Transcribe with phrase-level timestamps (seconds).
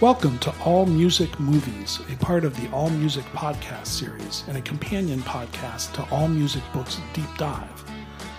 [0.00, 4.60] Welcome to All Music Movies, a part of the All Music podcast series and a
[4.60, 7.84] companion podcast to All Music Books Deep Dive.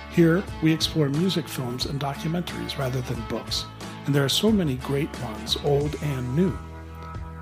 [0.09, 3.65] Here, we explore music films and documentaries rather than books,
[4.05, 6.57] and there are so many great ones, old and new.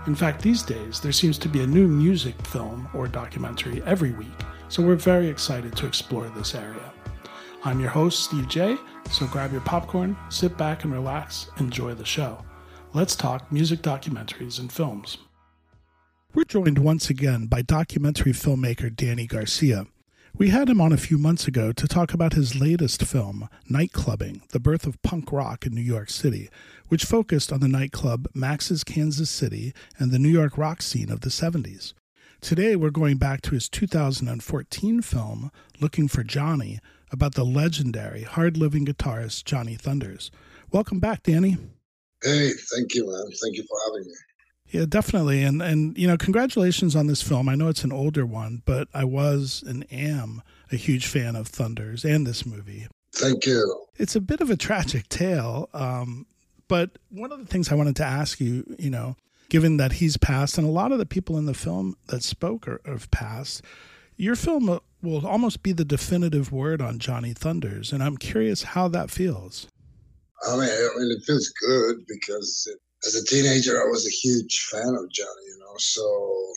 [0.08, 4.14] In fact, these days, there seems to be a new music film or documentary every
[4.14, 6.92] week, so we're very excited to explore this area.
[7.64, 8.78] I'm your host, Steve J,
[9.12, 12.44] so grab your popcorn, sit back and relax, enjoy the show.
[12.94, 15.18] Let's talk music documentaries and films.
[16.34, 19.88] We're joined once again by documentary filmmaker Danny Garcia.
[20.38, 24.48] We had him on a few months ago to talk about his latest film, Nightclubbing
[24.50, 26.50] The Birth of Punk Rock in New York City,
[26.88, 31.22] which focused on the nightclub Max's Kansas City and the New York rock scene of
[31.22, 31.94] the 70s.
[32.40, 36.80] Today, we're going back to his 2014 film, Looking for Johnny,
[37.12, 40.32] about the legendary hard living guitarist Johnny Thunders.
[40.72, 41.58] Welcome back, Danny.
[42.28, 43.32] Hey, thank you, man.
[43.42, 44.14] Thank you for having me.
[44.70, 45.44] Yeah, definitely.
[45.44, 47.48] And and you know, congratulations on this film.
[47.48, 51.48] I know it's an older one, but I was and am a huge fan of
[51.48, 52.88] Thunders and this movie.
[53.14, 53.86] Thank you.
[53.96, 56.26] It's a bit of a tragic tale, um,
[56.68, 59.16] but one of the things I wanted to ask you, you know,
[59.48, 62.68] given that he's passed and a lot of the people in the film that spoke
[62.68, 63.64] are, have passed,
[64.18, 68.90] your film will almost be the definitive word on Johnny Thunders, and I'm curious how
[68.90, 69.68] that feels.
[70.46, 74.10] I mean, I mean, it feels good because it, as a teenager, I was a
[74.28, 76.54] huge fan of Johnny, you know, so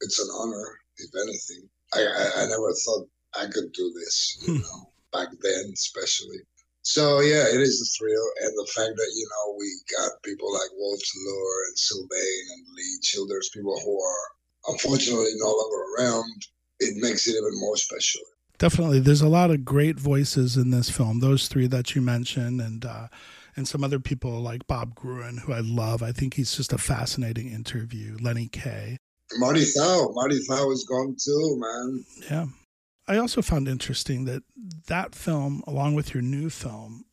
[0.00, 1.68] it's an honor, if anything.
[1.94, 4.60] I, I, I never thought I could do this, you hmm.
[4.60, 6.38] know, back then, especially.
[6.82, 8.28] So, yeah, it is a thrill.
[8.40, 9.68] And the fact that, you know, we
[9.98, 15.52] got people like Walter Lure and Sylvain and Lee Childers, people who are unfortunately no
[15.52, 16.46] longer around,
[16.80, 18.22] it makes it even more special.
[18.58, 21.20] Definitely, there's a lot of great voices in this film.
[21.20, 23.08] Those three that you mentioned, and uh,
[23.56, 26.02] and some other people like Bob Gruen, who I love.
[26.02, 28.16] I think he's just a fascinating interview.
[28.20, 28.98] Lenny Kaye,
[29.36, 30.10] Marty Thau.
[30.12, 32.04] Marty Thau is gone too, man.
[32.30, 32.46] Yeah.
[33.06, 34.42] I also found interesting that
[34.88, 37.04] that film, along with your new film,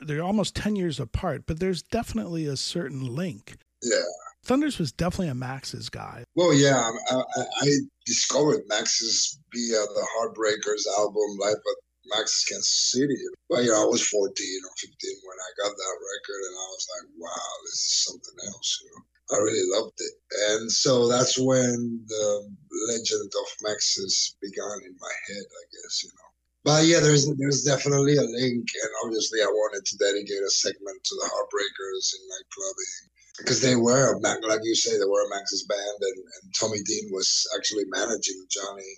[0.00, 3.56] they're almost ten years apart, but there's definitely a certain link.
[3.82, 4.02] Yeah.
[4.44, 6.24] Thunders was definitely a Max's guy.
[6.34, 7.22] Well, yeah, I,
[7.62, 7.68] I,
[8.04, 11.78] discovered Max's via uh, the Heartbreakers album, Live at
[12.12, 13.16] Max's Kansas City.
[13.48, 14.92] But, you know, I was 14 or 15
[15.24, 18.90] when I got that record, and I was like, wow, this is something else, you
[18.92, 19.02] know.
[19.32, 20.14] I really loved it.
[20.52, 22.52] And so that's when the
[22.92, 26.30] legend of Max's began in my head, I guess, you know.
[26.64, 30.96] But yeah, there's there's definitely a link, and obviously I wanted to dedicate a segment
[31.04, 35.64] to the Heartbreakers in nightclubbing because they were like you say they were a Max's
[35.64, 38.94] band and, and Tommy Dean was actually managing Johnny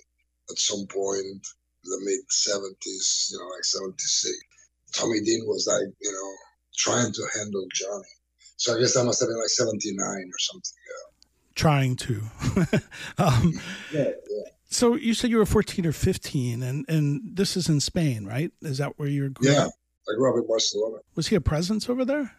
[0.51, 1.47] at some point
[1.85, 4.35] the mid 70s you know like 76
[4.95, 6.33] Tommy Dean was like you know
[6.77, 8.05] trying to handle Johnny.
[8.59, 11.29] So I guess that must have been like 79 or something yeah.
[11.55, 12.23] Trying to.
[13.19, 13.55] Um,
[13.93, 14.43] yeah, yeah.
[14.69, 18.53] so you said you were 14 or 15 and and this is in Spain right?
[18.63, 19.69] Is that where you're yeah
[20.09, 20.99] I grew up in Barcelona.
[21.15, 22.33] Was he a presence over there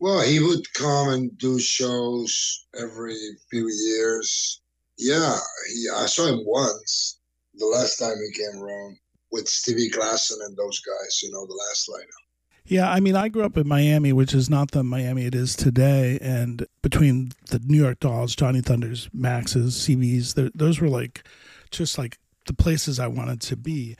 [0.00, 3.18] well, he would come and do shows every
[3.50, 4.62] few years.
[4.98, 5.36] Yeah,
[5.68, 7.20] he, I saw him once
[7.54, 8.96] the last time he came around
[9.30, 12.26] with Stevie Klasson and those guys, you know, the last lineup.
[12.64, 15.54] Yeah, I mean, I grew up in Miami, which is not the Miami it is
[15.56, 16.18] today.
[16.20, 21.24] And between the New York Dolls, Johnny Thunders, Max's, CBs, those were like
[21.70, 23.96] just like the places I wanted to be.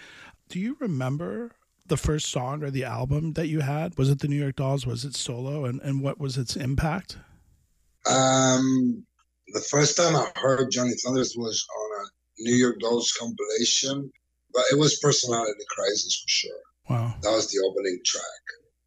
[0.49, 1.53] Do you remember
[1.91, 3.99] the first song or the album that you had?
[3.99, 4.87] Was it the New York Dolls?
[4.87, 5.67] Was it solo?
[5.67, 7.19] And, and what was its impact?
[8.07, 9.05] Um,
[9.53, 12.09] the first time I heard Johnny Thunders was on a
[12.45, 14.11] New York Dolls compilation,
[14.55, 16.61] but it was Personality Crisis for sure.
[16.89, 17.15] Wow.
[17.23, 18.25] That was the opening track.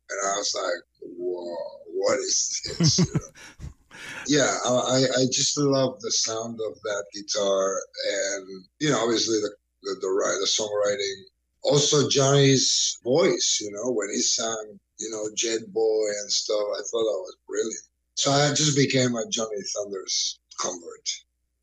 [0.10, 1.56] And I was like, whoa,
[1.94, 3.00] what is this?
[4.28, 7.78] yeah, I, I just love the sound of that guitar.
[8.12, 9.52] And, you know, obviously the,
[9.84, 11.24] the, the, the songwriting
[11.64, 16.80] also Johnny's voice, you know, when he sang, you know, Jet Boy and stuff, I
[16.80, 17.84] thought that was brilliant.
[18.16, 21.10] So I just became a Johnny Thunders convert.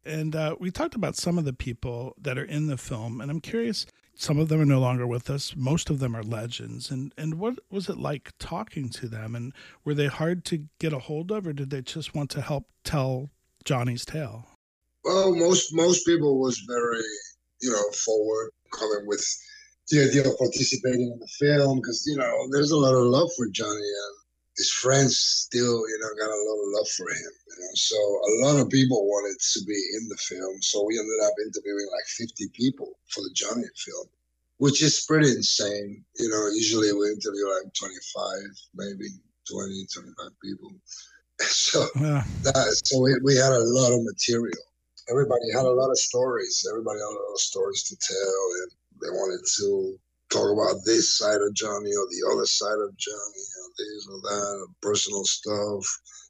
[0.04, 3.30] And uh, we talked about some of the people that are in the film, and
[3.30, 3.86] I'm curious.
[4.14, 5.54] Some of them are no longer with us.
[5.56, 6.90] Most of them are legends.
[6.90, 9.34] And and what was it like talking to them?
[9.34, 9.52] And
[9.84, 12.66] were they hard to get a hold of, or did they just want to help
[12.84, 13.30] tell
[13.64, 14.46] Johnny's tale?
[15.04, 17.02] Well, most most people was very,
[17.62, 19.24] you know, forward, coming with
[19.90, 23.28] the idea of participating in the film because you know there's a lot of love
[23.36, 24.14] for Johnny and
[24.56, 27.32] his friends still you know got a lot of love for him.
[27.50, 30.98] You know, so a lot of people wanted to be in the film, so we
[30.98, 34.06] ended up interviewing like 50 people for the Johnny film,
[34.58, 36.04] which is pretty insane.
[36.18, 38.30] You know, usually we interview like 25,
[38.74, 39.08] maybe
[39.50, 40.72] 20, 25 people.
[41.40, 42.22] So yeah.
[42.42, 44.60] that, so we, we had a lot of material.
[45.08, 46.66] Everybody had a lot of stories.
[46.68, 48.70] Everybody had a lot of stories to tell, and
[49.00, 49.96] they wanted to
[50.30, 54.20] talk about this side of Johnny or the other side of Johnny, or this or
[54.20, 55.84] that, personal stuff,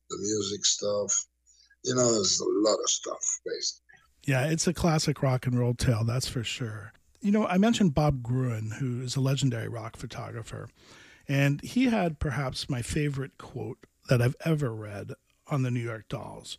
[0.08, 1.12] the music stuff.
[1.84, 3.84] You know, there's a lot of stuff, basically.
[4.26, 6.92] Yeah, it's a classic rock and roll tale, that's for sure.
[7.22, 10.68] You know, I mentioned Bob Gruen, who is a legendary rock photographer,
[11.28, 13.78] and he had perhaps my favorite quote
[14.08, 15.12] that I've ever read
[15.46, 16.58] on the New York Dolls,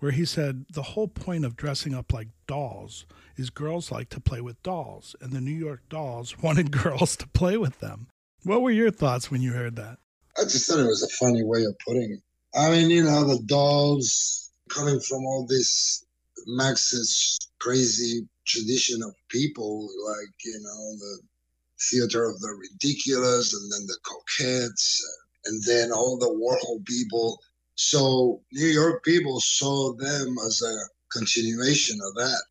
[0.00, 3.06] where he said, The whole point of dressing up like dolls
[3.36, 7.28] is girls like to play with dolls, and the New York Dolls wanted girls to
[7.28, 8.08] play with them.
[8.42, 9.98] What were your thoughts when you heard that?
[10.38, 12.20] I just thought it was a funny way of putting it.
[12.54, 16.04] I mean, you know, the dolls coming from all this
[16.46, 21.18] Max's crazy tradition of people, like, you know, the
[21.90, 25.00] theater of the ridiculous and then the Cockettes
[25.46, 27.38] and then all the Warhol people.
[27.82, 30.76] So New York people saw them as a
[31.10, 32.42] continuation of that.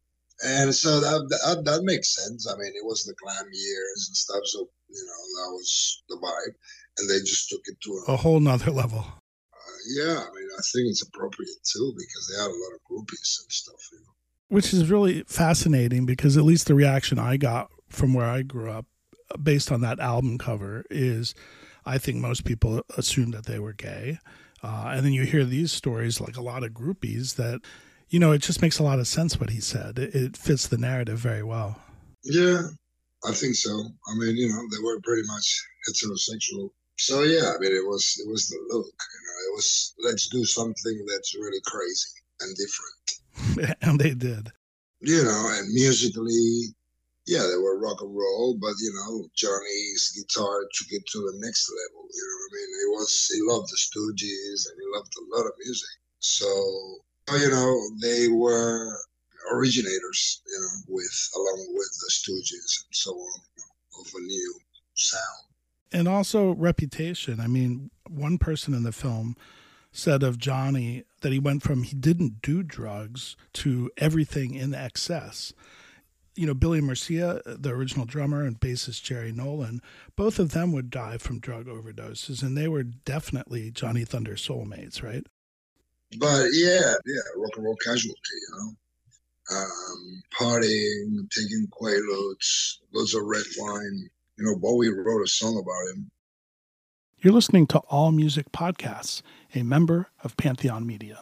[0.43, 2.47] And so that, that, that makes sense.
[2.51, 4.41] I mean, it was the glam years and stuff.
[4.45, 6.55] So, you know, that was the vibe.
[6.97, 9.05] And they just took it to a, a whole nother level.
[9.53, 10.17] Uh, yeah.
[10.17, 13.51] I mean, I think it's appropriate too because they had a lot of groupies and
[13.51, 14.13] stuff, you know.
[14.47, 18.71] Which is really fascinating because at least the reaction I got from where I grew
[18.71, 18.87] up
[19.43, 21.35] based on that album cover is
[21.85, 24.17] I think most people assumed that they were gay.
[24.63, 27.61] Uh, and then you hear these stories, like a lot of groupies, that,
[28.09, 29.97] you know, it just makes a lot of sense what he said.
[29.97, 31.79] It, it fits the narrative very well.
[32.23, 32.61] Yeah,
[33.25, 33.71] I think so.
[33.71, 36.69] I mean, you know, they were pretty much heterosexual.
[36.97, 38.85] So yeah, I mean, it was it was the look.
[38.85, 42.09] You know, it was let's do something that's really crazy
[42.41, 43.77] and different.
[43.81, 44.51] and they did.
[44.99, 46.75] You know, and musically,
[47.29, 51.37] yeah, they were rock and roll, but you know, Johnny's guitar took it to the
[51.45, 52.09] next level.
[52.09, 52.69] You know what I mean?
[52.73, 55.95] He was he loved the Stooges and he loved a lot of music.
[56.17, 56.49] So
[57.37, 58.97] you know, they were
[59.53, 64.25] originators, you know, with along with the Stooges and so on, you know, of a
[64.25, 64.55] new
[64.95, 65.45] sound.
[65.91, 67.39] And also reputation.
[67.39, 69.37] I mean, one person in the film
[69.91, 75.53] said of Johnny that he went from he didn't do drugs to everything in excess
[76.39, 79.81] you know, Billy Murcia, the original drummer, and bassist Jerry Nolan,
[80.15, 85.03] both of them would die from drug overdoses, and they were definitely Johnny Thunder soulmates,
[85.03, 85.27] right?
[86.17, 89.57] But yeah, yeah, rock and roll casualty, you know.
[89.57, 94.09] Um, partying, taking quaaludes, loads of red wine.
[94.37, 96.09] You know, Bowie wrote a song about him.
[97.17, 99.21] You're listening to All Music Podcasts,
[99.53, 101.19] a member of Pantheon Media.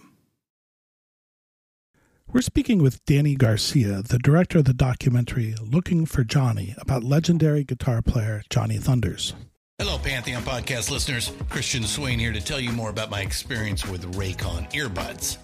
[2.33, 7.63] We're speaking with Danny Garcia, the director of the documentary Looking for Johnny about legendary
[7.63, 9.33] guitar player Johnny Thunders.
[9.79, 11.31] Hello, Pantheon Podcast listeners.
[11.49, 15.37] Christian Swain here to tell you more about my experience with Raycon earbuds.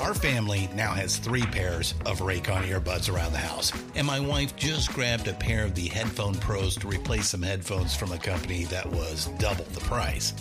[0.00, 4.56] Our family now has three pairs of Raycon earbuds around the house, and my wife
[4.56, 8.64] just grabbed a pair of the Headphone Pros to replace some headphones from a company
[8.64, 10.32] that was double the price.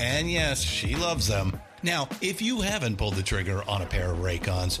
[0.00, 1.56] And yes, she loves them.
[1.84, 4.80] Now, if you haven't pulled the trigger on a pair of Raycons,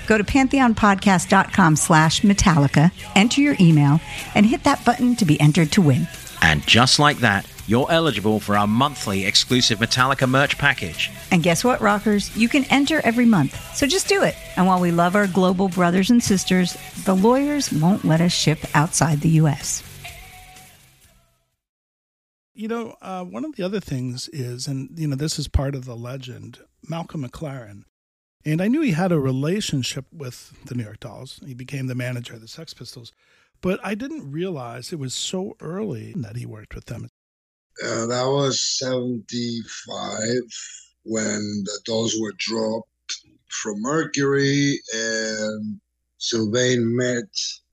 [0.11, 4.01] Go to pantheonpodcast.com slash Metallica, enter your email,
[4.35, 6.05] and hit that button to be entered to win.
[6.41, 11.11] And just like that, you're eligible for our monthly exclusive Metallica merch package.
[11.31, 12.35] And guess what, rockers?
[12.35, 13.57] You can enter every month.
[13.73, 14.35] So just do it.
[14.57, 16.75] And while we love our global brothers and sisters,
[17.05, 19.81] the lawyers won't let us ship outside the U.S.
[22.53, 25.73] You know, uh, one of the other things is, and, you know, this is part
[25.73, 27.85] of the legend, Malcolm McLaren.
[28.45, 31.39] And I knew he had a relationship with the New York Dolls.
[31.45, 33.13] He became the manager of the Sex Pistols.
[33.61, 37.09] But I didn't realize it was so early that he worked with them.
[37.83, 40.19] Uh, that was 75
[41.03, 42.87] when the Dolls were dropped
[43.49, 45.79] from Mercury and
[46.17, 47.29] Sylvain met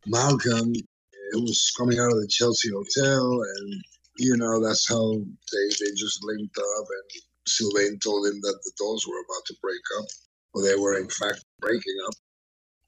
[0.06, 0.72] Malcolm.
[0.74, 3.82] It was coming out of the Chelsea Hotel and
[4.18, 6.86] you know, that's how they, they just linked up.
[6.90, 10.06] And Sylvain told him that the Dolls were about to break up.
[10.52, 12.14] Well, they were in fact breaking up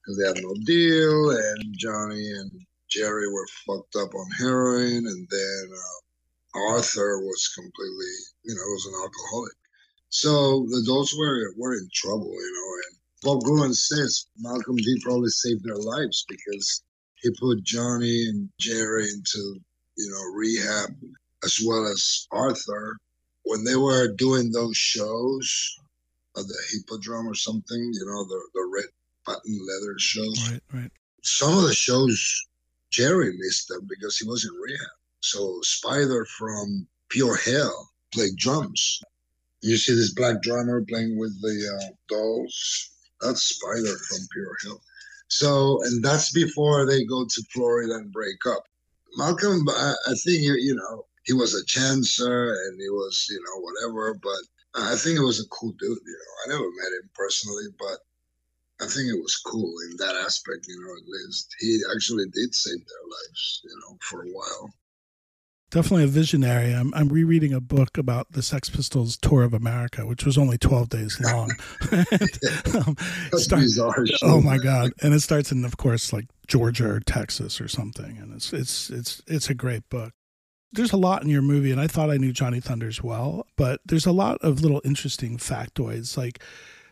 [0.00, 1.30] because they had no deal.
[1.30, 2.50] And Johnny and
[2.88, 5.06] Jerry were fucked up on heroin.
[5.06, 8.14] And then uh, Arthur was completely,
[8.44, 9.52] you know, was an alcoholic.
[10.08, 12.74] So the Dolls were, were in trouble, you know.
[12.88, 16.82] And Bob Gruen says Malcolm D probably saved their lives because
[17.16, 19.60] he put Johnny and Jerry into
[20.00, 20.96] you know, rehab
[21.44, 22.96] as well as Arthur,
[23.44, 25.76] when they were doing those shows
[26.36, 28.86] at the Hippodrome or something, you know, the, the red
[29.26, 30.50] patent leather shows.
[30.50, 30.90] Right, right.
[31.22, 32.46] Some of the shows,
[32.90, 34.86] Jerry missed them because he was in rehab.
[35.20, 39.02] So Spider from Pure Hell played drums.
[39.62, 42.90] You see this black drummer playing with the uh, dolls.
[43.20, 44.80] That's Spider from Pure Hell.
[45.28, 48.64] So, and that's before they go to Florida and break up.
[49.16, 53.60] Malcolm, I, I think you know he was a chancer and he was you know
[53.60, 54.40] whatever, but
[54.74, 55.80] I think it was a cool dude.
[55.80, 57.98] You know, I never met him personally, but
[58.80, 60.66] I think it was cool in that aspect.
[60.68, 63.60] You know, at least he actually did save their lives.
[63.64, 64.70] You know, for a while.
[65.70, 66.72] Definitely a visionary.
[66.72, 70.58] I'm, I'm rereading a book about the Sex Pistols tour of America, which was only
[70.58, 71.52] 12 days long.
[71.92, 72.96] um,
[73.38, 74.04] start, bizarre.
[74.24, 74.90] Oh my God.
[75.00, 78.18] And it starts in, of course, like Georgia or Texas or something.
[78.18, 80.12] And it's, it's, it's, it's a great book.
[80.72, 83.80] There's a lot in your movie, and I thought I knew Johnny Thunders well, but
[83.84, 86.16] there's a lot of little interesting factoids.
[86.16, 86.40] Like,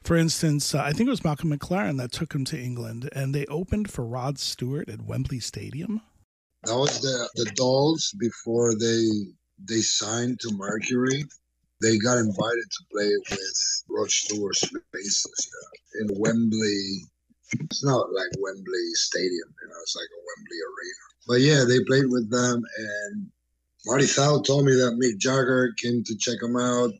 [0.03, 3.35] for instance, uh, I think it was Malcolm McLaren that took him to England, and
[3.35, 6.01] they opened for Rod Stewart at Wembley Stadium.
[6.65, 9.07] That was the the Dolls before they
[9.69, 11.25] they signed to Mercury.
[11.81, 17.05] They got invited to play with Rod Stewart's yeah, in Wembley.
[17.61, 21.05] It's not like Wembley Stadium, you know, it's like a Wembley arena.
[21.29, 23.31] But yeah, they played with them, and
[23.89, 26.93] Marty Thau told me that Mick Jagger came to check them out.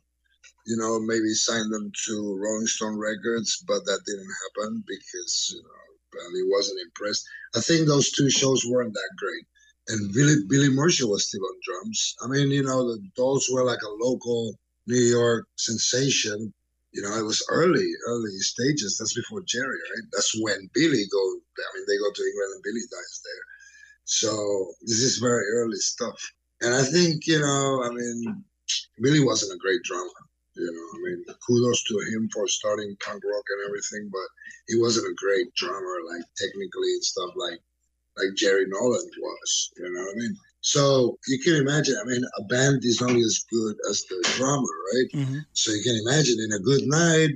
[0.65, 5.61] You know, maybe sign them to Rolling Stone Records, but that didn't happen because you
[5.61, 7.27] know he wasn't impressed.
[7.55, 9.45] I think those two shows weren't that great.
[9.89, 12.15] And Billy, Billy Murcia was still on drums.
[12.23, 14.55] I mean, you know, the Dolls were like a local
[14.87, 16.51] New York sensation.
[16.91, 18.97] You know, it was early, early stages.
[18.97, 20.09] That's before Jerry, right?
[20.11, 21.21] That's when Billy go.
[21.21, 23.45] I mean, they go to England and Billy dies there.
[24.05, 26.19] So this is very early stuff.
[26.61, 28.43] And I think, you know, I mean,
[29.01, 30.19] Billy wasn't a great drummer.
[30.55, 34.27] You know, I mean, kudos to him for starting punk rock and everything, but
[34.67, 37.59] he wasn't a great drummer, like technically and stuff like
[38.17, 39.71] like Jerry Nolan was.
[39.77, 40.37] You know what I mean?
[40.61, 41.95] So you can imagine.
[42.01, 45.09] I mean, a band is only as good as the drummer, right?
[45.13, 45.39] Mm-hmm.
[45.53, 47.29] So you can imagine in a good night,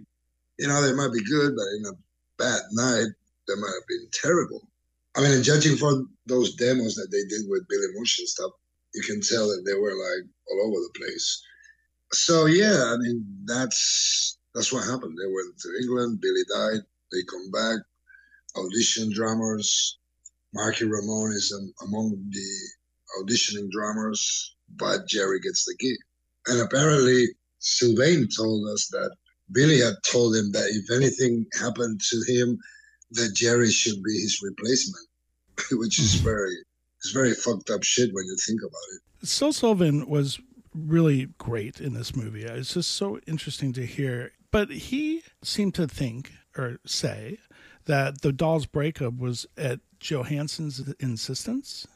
[0.60, 1.98] you know, they might be good, but in a
[2.38, 3.08] bad night,
[3.48, 4.68] they might have been terrible.
[5.16, 8.52] I mean, judging from those demos that they did with Billy Bush and stuff,
[8.94, 11.42] you can tell that they were like all over the place
[12.14, 15.18] so yeah, I mean that's that's what happened.
[15.18, 16.22] They went to England.
[16.22, 16.82] Billy died.
[17.12, 17.80] They come back.
[18.56, 19.98] Audition drummers.
[20.54, 22.70] Marky Ramone is um, among the
[23.20, 25.98] auditioning drummers, but Jerry gets the gig.
[26.46, 27.26] And apparently,
[27.58, 29.16] Sylvain told us that
[29.52, 32.60] Billy had told him that if anything happened to him,
[33.12, 35.08] that Jerry should be his replacement,
[35.72, 36.26] which is hmm.
[36.26, 36.56] very
[37.04, 39.28] it's very fucked up shit when you think about it.
[39.28, 40.40] Syl Sylvain was
[40.74, 42.44] really great in this movie.
[42.44, 44.32] It's just so interesting to hear.
[44.52, 47.40] But he seemed to think or say
[47.86, 51.88] that the Dolls breakup was at Johansen's insistence.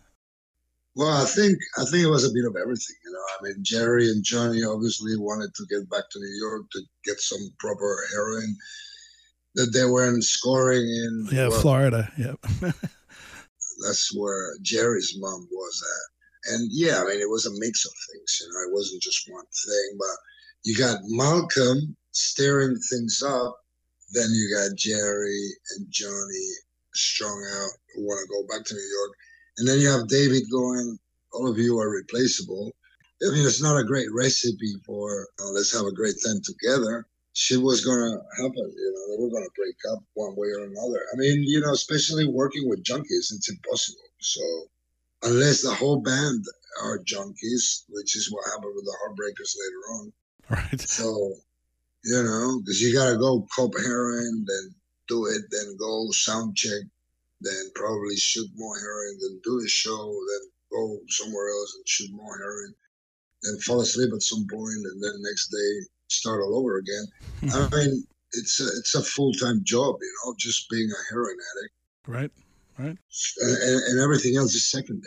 [0.95, 2.95] Well, I think I think it was a bit of everything.
[3.05, 6.63] You know, I mean, Jerry and Johnny obviously wanted to get back to New York
[6.71, 8.55] to get some proper heroin
[9.55, 11.27] that they weren't scoring in.
[11.31, 12.11] Yeah, well, Florida.
[12.17, 12.73] Yep.
[13.83, 16.17] that's where Jerry's mom was at
[16.47, 18.41] and yeah, I mean, it was a mix of things.
[18.41, 20.17] You know, it wasn't just one thing, but
[20.63, 23.57] you got Malcolm stirring things up.
[24.13, 26.49] Then you got Jerry and Johnny
[26.93, 29.11] strung out who want to go back to New York.
[29.57, 30.97] And then you have David going,
[31.33, 32.71] all of you are replaceable.
[33.27, 37.05] I mean, it's not a great recipe for uh, let's have a great time together.
[37.39, 41.05] Shit was to happen, you know, they were to break up one way or another.
[41.13, 44.09] I mean, you know, especially working with junkies, it's impossible.
[44.19, 44.41] So,
[45.21, 46.43] unless the whole band
[46.81, 50.13] are junkies, which is what happened with the Heartbreakers later on.
[50.49, 50.81] Right.
[50.81, 51.35] So,
[52.03, 54.75] you know, because you got to go cop heroin, then
[55.07, 56.81] do it, then go sound check,
[57.41, 62.11] then probably shoot more heroin, then do the show, then go somewhere else and shoot
[62.13, 62.73] more heroin,
[63.43, 67.05] then fall asleep at some point, and then next day start all over again.
[67.53, 71.35] I mean, it's a, it's a full time job, you know, just being a heroin
[71.35, 71.73] addict.
[72.07, 72.31] Right.
[72.77, 72.97] Right.
[73.41, 75.01] And, and, everything else is secondary.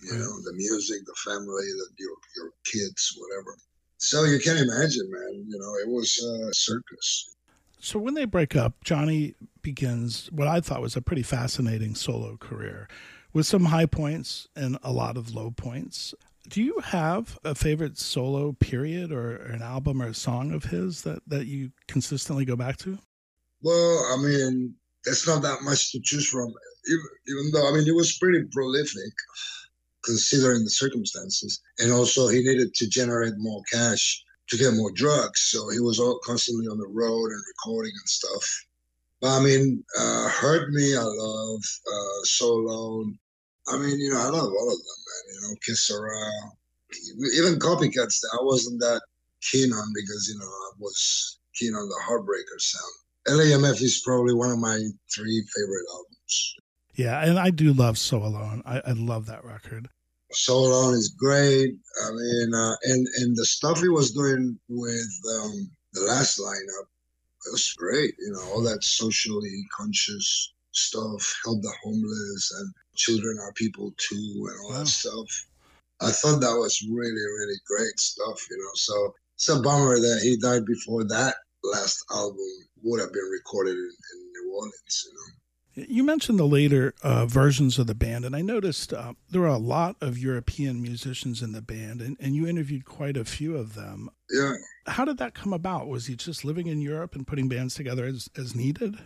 [0.00, 3.54] You know, the music, the family, the, your your kids, whatever.
[3.98, 5.44] So you can imagine, man.
[5.46, 7.36] You know, it was a circus.
[7.80, 12.38] So when they break up, Johnny begins what I thought was a pretty fascinating solo
[12.38, 12.88] career
[13.32, 16.14] with some high points and a lot of low points.
[16.48, 21.02] Do you have a favorite solo period or an album or a song of his
[21.02, 22.98] that, that you consistently go back to?
[23.62, 26.52] Well, I mean, there's not that much to choose from.
[26.88, 29.12] Even, even though, I mean, he was pretty prolific
[30.04, 31.60] considering the circumstances.
[31.78, 35.40] And also, he needed to generate more cash to get more drugs.
[35.40, 38.66] So he was all constantly on the road and recording and stuff.
[39.20, 43.18] But I mean, uh, Hurt Me, I love, uh, So Alone.
[43.70, 45.34] I mean, you know, I love all of them, man.
[45.34, 46.52] You know, Kiss Around.
[47.36, 49.00] Even Copycats, I wasn't that
[49.42, 53.38] keen on because, you know, I was keen on the Heartbreaker sound.
[53.38, 54.78] LAMF is probably one of my
[55.14, 56.54] three favorite albums.
[56.94, 58.62] Yeah, and I do love So Alone.
[58.66, 59.88] I, I love that record.
[60.32, 61.74] So Alone is great.
[62.06, 66.86] I mean, uh, and and the stuff he was doing with um, the last lineup,
[67.46, 68.14] it was great.
[68.18, 74.48] You know, all that socially conscious stuff, help the homeless, and children are people too,
[74.50, 74.78] and all Wow.
[74.78, 75.46] that stuff.
[76.00, 78.46] I thought that was really, really great stuff.
[78.50, 82.38] You know, so it's a bummer that he died before that last album
[82.82, 85.04] would have been recorded in, in New Orleans.
[85.06, 85.86] You know.
[85.88, 89.46] You mentioned the later uh, versions of the band, and I noticed uh, there were
[89.46, 93.56] a lot of European musicians in the band, and, and you interviewed quite a few
[93.56, 94.10] of them.
[94.30, 94.54] Yeah.
[94.86, 95.86] How did that come about?
[95.86, 98.98] Was he just living in Europe and putting bands together as, as needed?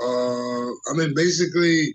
[0.00, 1.94] Uh, I mean, basically,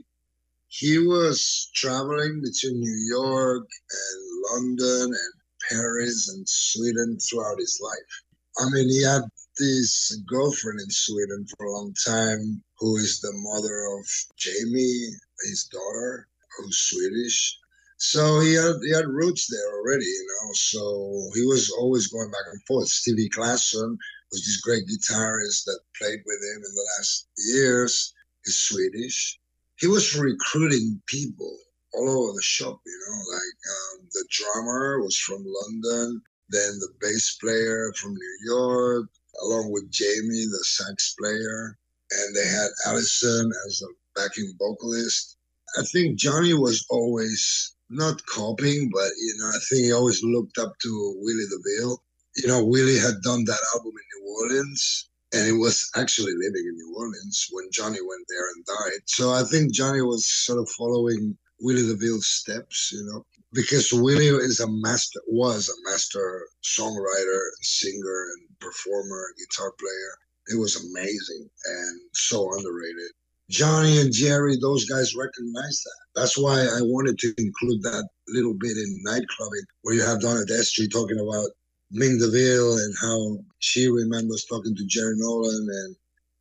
[0.67, 5.33] he was traveling between New York and London and
[5.69, 8.13] Paris and Sweden throughout his life.
[8.59, 9.23] I mean, he had
[9.57, 14.05] this girlfriend in Sweden for a long time who is the mother of
[14.37, 15.09] Jamie,
[15.43, 17.57] his daughter, who's Swedish.
[17.97, 20.51] So he had he had roots there already, you know.
[20.53, 22.87] So he was always going back and forth.
[22.87, 23.97] Stevie Klasson
[24.41, 28.13] this great guitarist that played with him in the last years.
[28.43, 29.39] He's Swedish.
[29.77, 31.57] He was recruiting people
[31.93, 33.17] all over the shop, you know.
[33.33, 39.07] Like um, the drummer was from London, then the bass player from New York,
[39.43, 41.77] along with Jamie, the sax player,
[42.11, 45.37] and they had Allison as a backing vocalist.
[45.77, 50.57] I think Johnny was always not copying, but you know, I think he always looked
[50.57, 52.01] up to Willie DeVille.
[52.35, 56.65] You know, Willie had done that album in New Orleans, and he was actually living
[56.67, 59.01] in New Orleans when Johnny went there and died.
[59.05, 64.27] So I think Johnny was sort of following Willie DeVille's steps, you know, because Willie
[64.27, 70.17] is a master, was a master songwriter, singer, and performer, guitar player.
[70.47, 73.11] It was amazing and so underrated.
[73.49, 76.19] Johnny and Jerry, those guys recognized that.
[76.19, 80.41] That's why I wanted to include that little bit in nightclubbing, where you have Donna
[80.49, 81.49] Destri talking about
[81.91, 85.95] Mink DeVille and how she remembers talking to Jerry Nolan, and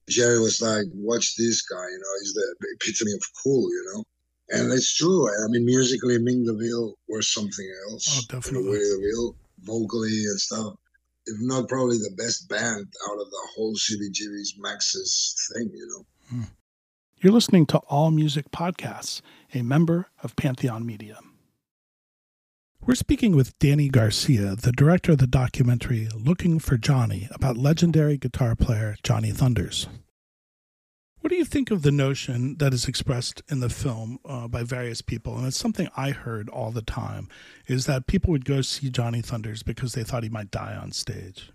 [0.08, 4.04] Jerry was like, "Watch this guy, you know, he's the epitome of cool, you know."
[4.50, 5.26] And it's true.
[5.26, 8.18] I mean, musically, Mink DeVille was something else.
[8.18, 8.70] Oh, definitely.
[8.70, 10.74] Willie DeVille, vocally and stuff.
[11.26, 16.06] If not, probably the best band out of the whole CBGB's Max's thing, you know.
[16.28, 16.42] Hmm.
[17.18, 19.22] You're listening to All Music Podcasts,
[19.54, 21.18] a member of Pantheon Media.
[22.86, 28.18] We're speaking with Danny Garcia, the director of the documentary Looking for Johnny about legendary
[28.18, 29.88] guitar player Johnny Thunders.
[31.20, 34.64] What do you think of the notion that is expressed in the film uh, by
[34.64, 35.38] various people?
[35.38, 37.30] And it's something I heard all the time
[37.66, 40.92] is that people would go see Johnny Thunders because they thought he might die on
[40.92, 41.53] stage.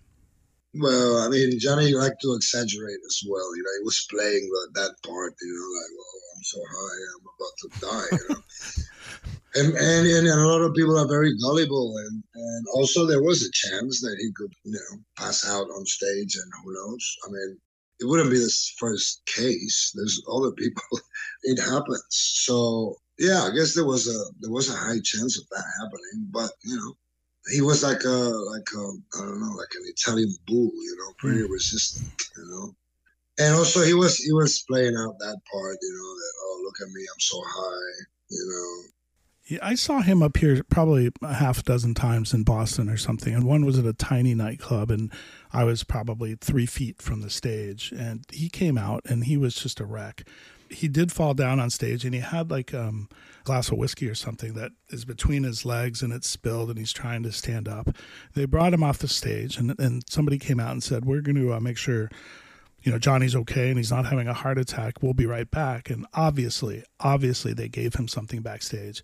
[0.74, 3.56] Well, I mean, Johnny liked to exaggerate as well.
[3.56, 7.00] You know, he was playing the, that part, you know, like, oh, I'm so high,
[7.12, 8.42] I'm about to die, you know.
[9.56, 13.42] And, and and a lot of people are very gullible, and and also there was
[13.42, 17.16] a chance that he could you know pass out on stage, and who knows?
[17.26, 17.58] I mean,
[17.98, 19.92] it wouldn't be the first case.
[19.96, 20.82] There's other people.
[21.42, 22.04] it happens.
[22.10, 26.28] So yeah, I guess there was a there was a high chance of that happening,
[26.30, 26.94] but you know,
[27.50, 28.84] he was like a like a
[29.16, 31.50] I don't know like an Italian bull, you know, pretty mm.
[31.50, 32.74] resistant, you know.
[33.38, 36.76] And also he was he was playing out that part, you know, that oh look
[36.80, 38.90] at me, I'm so high, you know.
[39.46, 43.34] Yeah, I saw him up here probably a half dozen times in Boston or something,
[43.34, 45.12] and one was at a tiny nightclub, and
[45.52, 49.56] I was probably three feet from the stage, and he came out and he was
[49.56, 50.22] just a wreck.
[50.70, 53.08] He did fall down on stage, and he had like um,
[53.40, 56.78] a glass of whiskey or something that is between his legs, and it's spilled, and
[56.78, 57.88] he's trying to stand up.
[58.34, 61.36] They brought him off the stage, and and somebody came out and said, "We're going
[61.36, 62.10] to uh, make sure."
[62.82, 65.02] you know, Johnny's okay and he's not having a heart attack.
[65.02, 65.90] We'll be right back.
[65.90, 69.02] And obviously, obviously, they gave him something backstage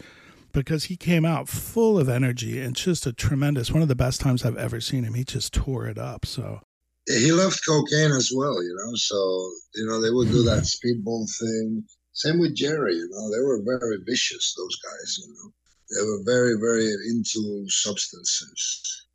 [0.53, 4.21] because he came out full of energy and just a tremendous one of the best
[4.21, 5.15] times I've ever seen him.
[5.15, 6.25] He just tore it up.
[6.25, 6.61] So
[7.07, 8.95] he loved cocaine as well, you know.
[8.95, 9.17] So
[9.75, 11.85] you know they would do that speedball thing.
[12.13, 13.31] Same with Jerry, you know.
[13.31, 14.55] They were very vicious.
[14.57, 15.53] Those guys, you know.
[15.91, 19.07] They were very, very into substances.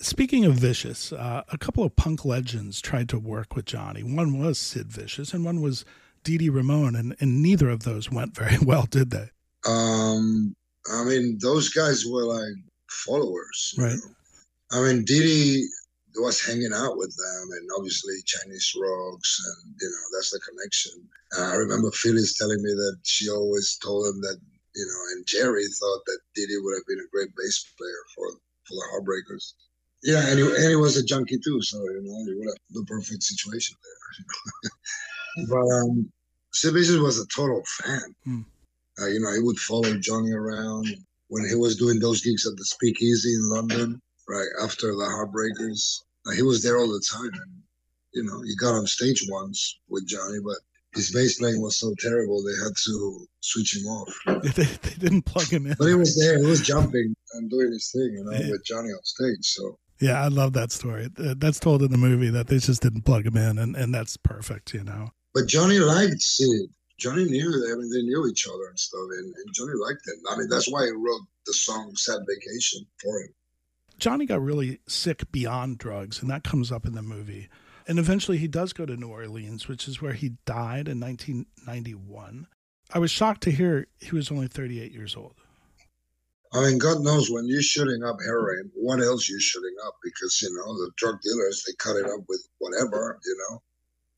[0.00, 4.02] Speaking of vicious, uh, a couple of punk legends tried to work with Johnny.
[4.02, 5.84] One was Sid Vicious, and one was
[6.24, 9.30] Dee Dee Ramone, and, and neither of those went very well, did they?
[9.66, 10.54] Um,
[10.92, 12.54] I mean, those guys were like
[12.88, 13.74] followers.
[13.78, 13.92] Right.
[13.92, 14.78] Know?
[14.78, 15.68] I mean, Dee Dee
[16.16, 20.92] was hanging out with them, and obviously Chinese rocks, and you know that's the connection.
[21.38, 24.38] Uh, I remember Phyllis telling me that she always told him that
[24.74, 28.02] you know, and Jerry thought that Dee Dee would have been a great bass player
[28.14, 28.28] for
[28.64, 29.54] for the Heartbreakers.
[30.02, 32.56] Yeah, and he, and he was a junkie too, so you know, he would have
[32.70, 35.46] the perfect situation there.
[35.48, 36.10] but um,
[36.52, 38.14] Sid Vicious was a total fan.
[38.24, 38.40] Hmm.
[39.00, 40.86] Uh, you know, he would follow Johnny around
[41.28, 46.00] when he was doing those gigs at the Speakeasy in London, right after the Heartbreakers.
[46.26, 47.52] Uh, he was there all the time, and
[48.14, 50.58] you know, he got on stage once with Johnny, but
[50.94, 54.14] his bass playing was so terrible they had to switch him off.
[54.54, 55.74] they, they didn't plug him in.
[55.78, 56.38] But he was there.
[56.38, 58.50] He was jumping and doing his thing, you know, yeah.
[58.50, 59.44] with Johnny on stage.
[59.44, 61.08] So yeah, I love that story.
[61.14, 64.16] That's told in the movie that they just didn't plug him in, and, and that's
[64.16, 65.10] perfect, you know.
[65.32, 66.70] But Johnny liked Sid.
[66.98, 70.22] Johnny knew I mean, they knew each other and stuff, and, and Johnny liked him.
[70.30, 73.34] I mean, that's why he wrote the song "Sad Vacation" for him.
[74.02, 77.48] Johnny got really sick beyond drugs, and that comes up in the movie.
[77.86, 82.48] And eventually, he does go to New Orleans, which is where he died in 1991.
[82.92, 85.34] I was shocked to hear he was only 38 years old.
[86.52, 89.94] I mean, God knows when you're shooting up heroin, what else you're shooting up?
[90.02, 93.62] Because you know the drug dealers they cut it up with whatever, you know,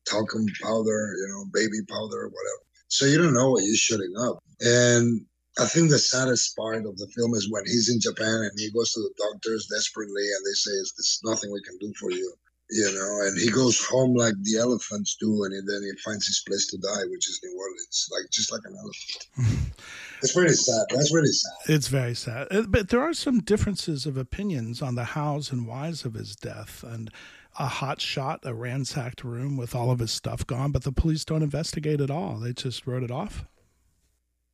[0.09, 2.63] talcum powder, you know, baby powder, whatever.
[2.87, 4.39] So you don't know what you're shooting up.
[4.61, 5.27] And
[5.59, 8.71] I think the saddest part of the film is when he's in Japan and he
[8.71, 12.33] goes to the doctors desperately and they say, There's nothing we can do for you.
[12.71, 16.43] You know, and he goes home like the elephants do, and then he finds his
[16.47, 19.71] place to die, which is New Orleans, like just like an elephant.
[20.23, 20.85] it's really sad.
[20.89, 21.53] That's really sad.
[21.67, 22.47] It's very sad.
[22.49, 26.35] Uh, but there are some differences of opinions on the hows and whys of his
[26.35, 26.83] death.
[26.83, 27.11] And
[27.57, 31.23] a hot shot, a ransacked room with all of his stuff gone, but the police
[31.23, 32.37] don't investigate at all.
[32.37, 33.45] They just wrote it off.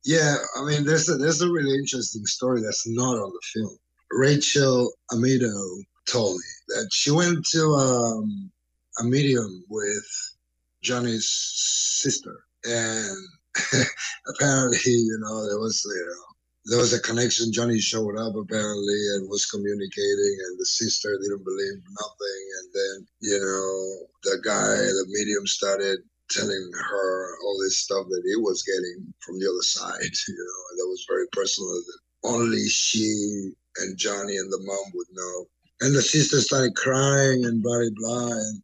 [0.04, 3.76] Yeah, I mean, there's a, there's a really interesting story that's not on the film.
[4.10, 8.50] Rachel Amodeo told me that she went to um,
[8.98, 10.36] a medium with
[10.82, 13.16] Johnny's sister, and
[14.28, 16.32] apparently, you know, there was you know
[16.66, 17.52] there was a connection.
[17.52, 22.42] Johnny showed up apparently and was communicating, and the sister didn't believe nothing.
[22.58, 26.00] And then, you know, the guy, the medium, started
[26.34, 30.60] telling her all this stuff that he was getting from the other side, you know,
[30.70, 35.46] and that was very personal that only she and Johnny and the mom would know.
[35.80, 38.32] And the sister started crying and blah, blah, blah.
[38.32, 38.62] And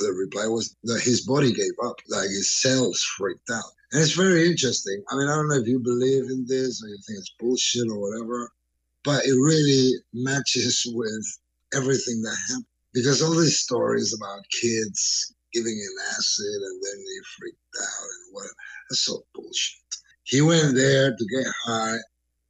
[0.00, 3.70] the reply was that his body gave up, like his cells freaked out.
[3.92, 5.02] And it's very interesting.
[5.10, 7.88] I mean, I don't know if you believe in this or you think it's bullshit
[7.88, 8.50] or whatever,
[9.04, 11.38] but it really matches with
[11.74, 12.66] everything that happened.
[12.92, 18.34] Because all these stories about kids giving him acid and then they freaked out and
[18.34, 18.46] what
[18.90, 19.80] that's so bullshit.
[20.24, 21.96] He went there to get high.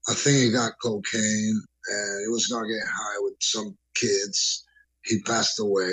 [0.08, 4.64] I think he got cocaine and he was gonna get high with some kids.
[5.04, 5.92] He passed away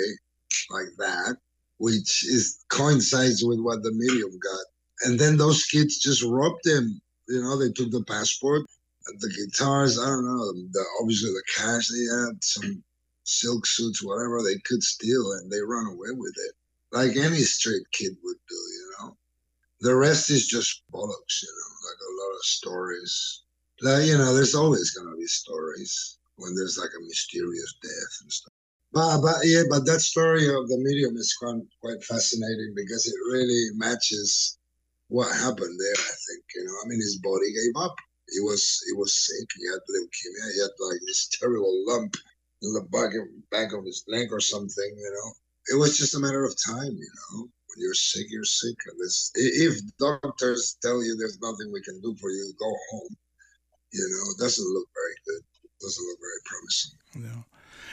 [0.70, 1.36] like that,
[1.78, 4.66] which is coincides with what the medium got
[5.02, 7.00] and then those kids just robbed him.
[7.28, 8.62] You know, they took the passport,
[9.06, 9.98] the guitars.
[9.98, 10.52] I don't know.
[10.52, 12.82] The, obviously, the cash they had, some
[13.24, 16.54] silk suits, whatever they could steal, and they run away with it,
[16.94, 18.54] like any street kid would do.
[18.54, 19.16] You know,
[19.80, 21.42] the rest is just bollocks.
[21.42, 23.42] You know, like a lot of stories.
[23.82, 28.32] Like, you know, there's always gonna be stories when there's like a mysterious death and
[28.32, 28.52] stuff.
[28.92, 33.18] But, but yeah, but that story of the medium is quite, quite fascinating because it
[33.32, 34.58] really matches
[35.08, 35.98] what happened there.
[35.98, 36.76] I think you know.
[36.84, 37.96] I mean, his body gave up.
[38.30, 39.48] He was he was sick.
[39.58, 40.54] He had leukemia.
[40.54, 42.14] He had like this terrible lump
[42.62, 44.94] in the back of, back of his leg or something.
[44.96, 45.32] You know,
[45.70, 46.92] it was just a matter of time.
[46.92, 48.76] You know, when you're sick, you're sick.
[48.86, 53.16] And this, if doctors tell you there's nothing we can do for you, go home.
[53.92, 55.44] You know, it doesn't look very good.
[55.64, 56.98] It doesn't look very promising.
[57.36, 57.42] Yeah.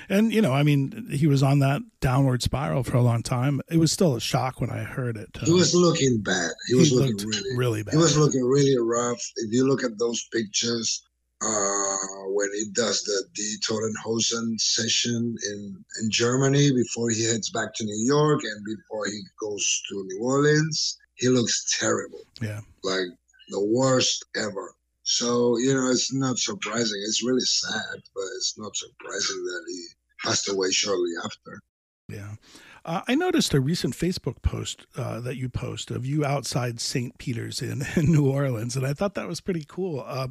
[0.10, 3.62] And you know, I mean, he was on that downward spiral for a long time.
[3.70, 5.30] It was still a shock when I heard it.
[5.40, 6.52] Uh, he was looking bad.
[6.68, 7.94] He, he was looking really, really bad.
[7.94, 9.22] He was looking really rough.
[9.38, 11.04] If you look at those pictures,
[11.42, 17.50] uh, when he does the Die Toten Hosen session in in Germany before he heads
[17.50, 22.22] back to New York and before he goes to New Orleans, he looks terrible.
[22.42, 23.08] Yeah, like
[23.50, 24.76] the worst ever.
[25.04, 27.02] So, you know, it's not surprising.
[27.06, 29.86] It's really sad, but it's not surprising that he
[30.24, 31.60] passed away shortly after.
[32.08, 32.36] Yeah.
[32.84, 37.18] Uh, I noticed a recent Facebook post uh, that you post of you outside St.
[37.18, 40.04] Peter's in, in, New Orleans, and I thought that was pretty cool.
[40.06, 40.30] Uh,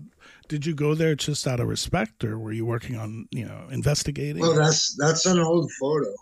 [0.51, 3.69] did you go there just out of respect, or were you working on, you know,
[3.71, 4.43] investigating?
[4.43, 6.13] Well, that's that's an old photo.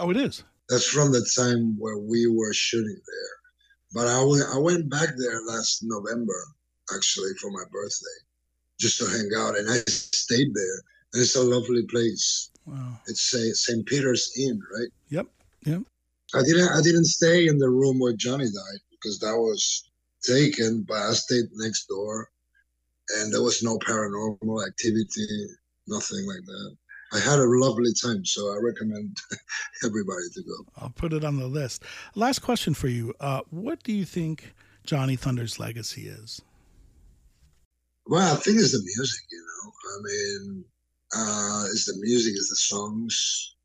[0.00, 0.42] Oh, it is.
[0.68, 3.36] That's from the time where we were shooting there.
[3.94, 6.34] But I went back there last November
[6.94, 8.18] actually for my birthday,
[8.80, 9.56] just to hang out.
[9.56, 10.82] And I stayed there.
[11.14, 12.50] And it's a lovely place.
[12.66, 12.98] Wow.
[13.06, 13.86] It's a St.
[13.86, 14.90] Peter's Inn, right?
[15.10, 15.26] Yep.
[15.64, 15.82] Yep.
[16.34, 19.88] I didn't I didn't stay in the room where Johnny died because that was
[20.22, 22.28] taken, but I stayed next door
[23.16, 25.26] and there was no paranormal activity,
[25.86, 26.76] nothing like that.
[27.12, 29.16] I had a lovely time, so I recommend
[29.84, 30.66] everybody to go.
[30.76, 31.84] I'll put it on the list.
[32.14, 33.14] Last question for you.
[33.20, 36.42] Uh, what do you think Johnny Thunder's legacy is?
[38.06, 39.72] Well, I think it's the music, you know.
[39.88, 40.64] I mean,
[41.16, 43.56] uh, it's the music, it's the songs.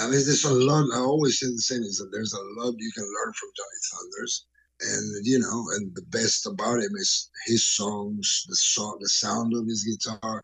[0.00, 0.86] I mean, there's a lot.
[0.94, 3.80] I always say the same: is that there's a lot you can learn from Johnny
[3.90, 4.46] Thunders,
[4.80, 9.54] and you know, and the best about him is his songs, the song, the sound
[9.54, 10.42] of his guitar,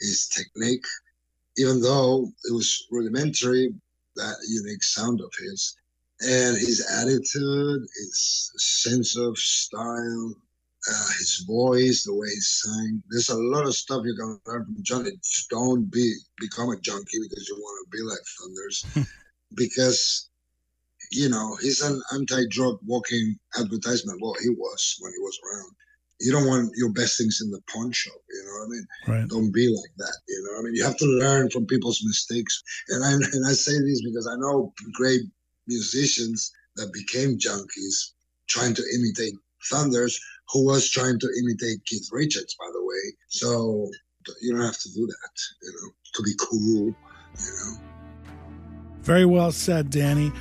[0.00, 0.86] his technique.
[1.58, 3.74] Even though it was rudimentary,
[4.16, 5.76] that unique sound of his,
[6.20, 10.34] and his attitude, his sense of style,
[10.88, 13.02] uh, his voice, the way he sang.
[13.10, 15.10] There's a lot of stuff you can learn from Johnny.
[15.22, 19.08] Just don't be become a junkie because you want to be like Thunders,
[19.54, 20.30] because
[21.10, 24.20] you know he's an anti-drug walking advertisement.
[24.20, 25.72] Well, he was when he was around.
[26.20, 28.16] You don't want your best things in the pawn shop.
[28.30, 28.86] You know what I mean?
[29.06, 29.28] Right.
[29.28, 30.16] Don't be like that.
[30.28, 30.74] You know what I mean?
[30.74, 32.62] You have to learn from people's mistakes.
[32.88, 35.22] And I and I say this because I know great
[35.66, 38.12] musicians that became junkies
[38.48, 39.34] trying to imitate
[39.70, 40.18] Thunders
[40.50, 43.16] who was trying to imitate Keith Richards, by the way.
[43.28, 43.90] So
[44.40, 47.80] you don't have to do that, you know, to be cool, you know.
[49.02, 50.32] Very well said, Danny.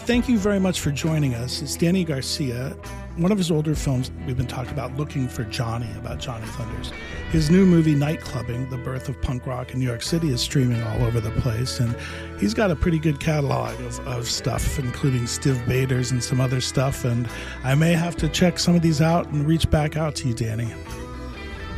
[0.00, 1.62] Thank you very much for joining us.
[1.62, 2.76] It's Danny Garcia.
[3.16, 6.92] One of his older films, we've been talking about Looking for Johnny, about Johnny Thunders.
[7.30, 10.82] His new movie, Nightclubbing, The Birth of Punk Rock in New York City, is streaming
[10.82, 11.80] all over the place.
[11.80, 11.96] And
[12.38, 16.60] he's got a pretty good catalog of, of stuff, including Stiv Bators and some other
[16.60, 17.04] stuff.
[17.04, 17.26] And
[17.62, 20.34] I may have to check some of these out and reach back out to you,
[20.34, 20.70] Danny.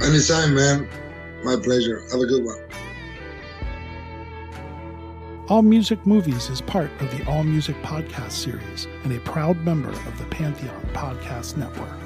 [0.02, 0.88] Anytime, man.
[1.44, 2.00] My pleasure.
[2.10, 2.58] Have a good one.
[5.48, 9.90] All Music Movies is part of the All Music Podcast series and a proud member
[9.90, 12.05] of the Pantheon Podcast Network.